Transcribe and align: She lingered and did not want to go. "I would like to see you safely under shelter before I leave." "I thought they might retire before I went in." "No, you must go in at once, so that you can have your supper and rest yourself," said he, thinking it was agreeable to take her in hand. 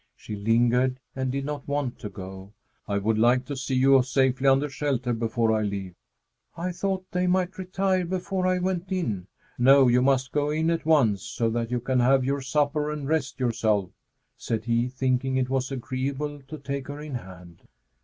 She 0.15 0.35
lingered 0.35 0.99
and 1.15 1.31
did 1.31 1.45
not 1.45 1.67
want 1.67 1.99
to 1.99 2.09
go. 2.09 2.53
"I 2.87 2.97
would 2.97 3.19
like 3.19 3.45
to 3.45 3.55
see 3.55 3.75
you 3.75 4.01
safely 4.01 4.47
under 4.47 4.67
shelter 4.67 5.13
before 5.13 5.51
I 5.55 5.61
leave." 5.61 5.93
"I 6.57 6.71
thought 6.71 7.05
they 7.11 7.27
might 7.27 7.59
retire 7.59 8.03
before 8.03 8.47
I 8.47 8.57
went 8.57 8.91
in." 8.91 9.27
"No, 9.59 9.87
you 9.87 10.01
must 10.01 10.31
go 10.31 10.49
in 10.49 10.71
at 10.71 10.87
once, 10.87 11.21
so 11.21 11.51
that 11.51 11.69
you 11.69 11.79
can 11.79 11.99
have 11.99 12.25
your 12.25 12.41
supper 12.41 12.89
and 12.89 13.07
rest 13.07 13.39
yourself," 13.39 13.91
said 14.35 14.65
he, 14.65 14.87
thinking 14.87 15.37
it 15.37 15.51
was 15.51 15.71
agreeable 15.71 16.41
to 16.47 16.57
take 16.57 16.87
her 16.87 16.99
in 16.99 17.13
hand. 17.13 17.67